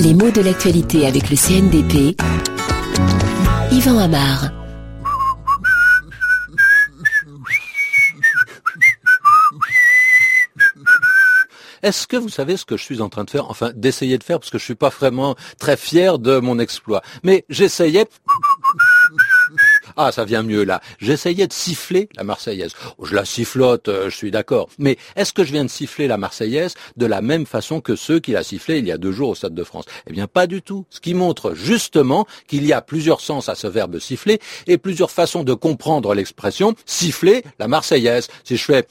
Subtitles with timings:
[0.00, 2.20] Les mots de l'actualité avec le CNDP.
[3.72, 4.50] Yvan Amar.
[11.82, 13.50] Est-ce que vous savez ce que je suis en train de faire?
[13.50, 17.02] Enfin, d'essayer de faire, parce que je suis pas vraiment très fier de mon exploit.
[17.22, 18.06] Mais j'essayais
[19.96, 20.80] ah, ça vient mieux là.
[20.98, 22.72] J'essayais de siffler la Marseillaise.
[22.98, 24.68] Oh, je la sifflote, euh, je suis d'accord.
[24.78, 28.20] Mais est-ce que je viens de siffler la Marseillaise de la même façon que ceux
[28.20, 29.84] qui la sifflaient il y a deux jours au Stade de France?
[30.06, 30.84] Eh bien, pas du tout.
[30.90, 35.10] Ce qui montre justement qu'il y a plusieurs sens à ce verbe siffler et plusieurs
[35.10, 38.28] façons de comprendre l'expression siffler la Marseillaise.
[38.44, 38.86] Si je fais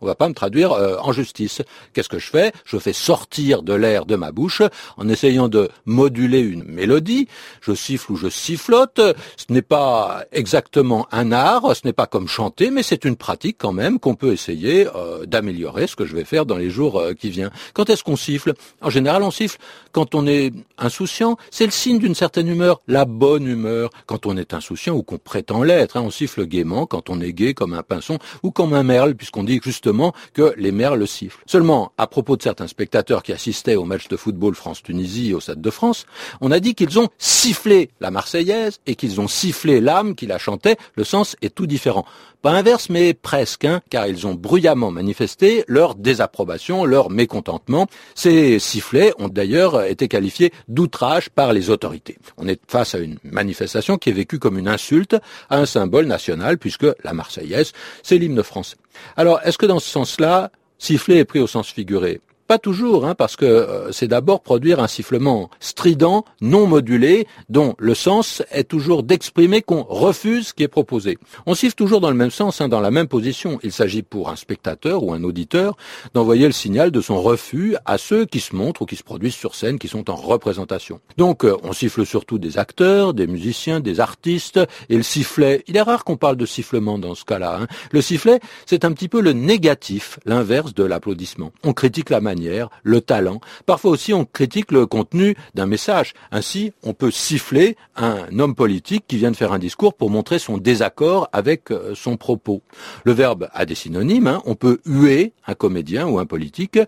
[0.00, 1.62] on va pas me traduire euh, en justice.
[1.92, 2.52] Qu'est-ce que je fais?
[2.64, 4.62] Je fais sortir de l'air de ma bouche
[4.96, 7.28] en essayant de moduler une mélodie.
[7.60, 9.00] Je siffle ou je sifflote.
[9.36, 13.56] Ce n'est pas exactement un art, ce n'est pas comme chanter, mais c'est une pratique
[13.58, 16.98] quand même qu'on peut essayer euh, d'améliorer, ce que je vais faire dans les jours
[16.98, 17.50] euh, qui viennent.
[17.74, 18.54] Quand est-ce qu'on siffle?
[18.80, 19.58] En général, on siffle
[19.92, 21.36] quand on est insouciant.
[21.50, 23.90] C'est le signe d'une certaine humeur, la bonne humeur.
[24.06, 27.32] Quand on est insouciant ou qu'on prétend l'être, hein, on siffle gaiement quand on est
[27.32, 29.87] gai comme un pinson ou comme un merle, puisqu'on dit justement
[30.34, 31.42] que les merles sifflent.
[31.46, 35.60] Seulement, à propos de certains spectateurs qui assistaient au match de football France-Tunisie au Stade
[35.60, 36.06] de France,
[36.40, 40.38] on a dit qu'ils ont sifflé la Marseillaise et qu'ils ont sifflé l'âme qui la
[40.38, 40.76] chantait.
[40.94, 42.04] Le sens est tout différent.
[42.40, 47.88] Pas inverse, mais presque, hein, car ils ont bruyamment manifesté leur désapprobation, leur mécontentement.
[48.14, 52.16] Ces sifflets ont d'ailleurs été qualifiés d'outrage par les autorités.
[52.36, 55.16] On est face à une manifestation qui est vécue comme une insulte
[55.50, 57.72] à un symbole national, puisque la Marseillaise,
[58.04, 58.76] c'est l'hymne français.
[59.16, 63.14] Alors, est-ce que dans ce sens-là, siffler est pris au sens figuré pas toujours, hein,
[63.14, 68.64] parce que euh, c'est d'abord produire un sifflement strident, non modulé, dont le sens est
[68.64, 71.18] toujours d'exprimer qu'on refuse ce qui est proposé.
[71.44, 73.58] On siffle toujours dans le même sens, hein, dans la même position.
[73.62, 75.76] Il s'agit pour un spectateur ou un auditeur
[76.14, 79.34] d'envoyer le signal de son refus à ceux qui se montrent ou qui se produisent
[79.34, 81.00] sur scène, qui sont en représentation.
[81.18, 84.58] Donc euh, on siffle surtout des acteurs, des musiciens, des artistes,
[84.88, 87.58] et le sifflet, il est rare qu'on parle de sifflement dans ce cas-là.
[87.60, 87.66] Hein.
[87.92, 91.52] Le sifflet, c'est un petit peu le négatif, l'inverse de l'applaudissement.
[91.62, 92.37] On critique la manière
[92.82, 93.40] le talent.
[93.66, 96.14] Parfois aussi, on critique le contenu d'un message.
[96.30, 100.38] Ainsi, on peut siffler un homme politique qui vient de faire un discours pour montrer
[100.38, 102.62] son désaccord avec euh, son propos.
[103.04, 104.26] Le verbe a des synonymes.
[104.26, 104.42] Hein.
[104.44, 106.78] On peut huer un comédien ou un politique.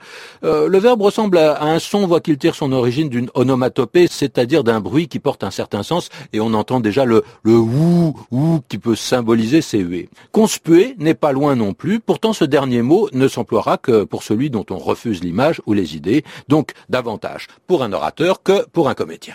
[0.45, 4.65] Euh, le verbe ressemble à, un son, voit qu'il tire son origine d'une onomatopée, c'est-à-dire
[4.65, 8.61] d'un bruit qui porte un certain sens, et on entend déjà le, le ou, ou
[8.69, 10.09] qui peut symboliser ces huées.
[10.33, 14.51] Conspuer n'est pas loin non plus, pourtant ce dernier mot ne s'emploiera que pour celui
[14.51, 18.95] dont on refuse l'image ou les idées, donc davantage pour un orateur que pour un
[18.95, 19.35] comédien.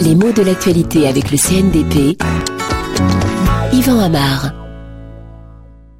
[0.00, 2.16] Les mots de l'actualité avec le CNDP.
[3.72, 4.57] Yvan Amar.